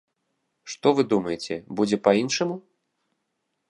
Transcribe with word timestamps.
Што, 0.75 0.87
вы 1.01 1.05
думаеце, 1.13 1.53
будзе 1.81 1.97
па-іншаму? 2.09 2.55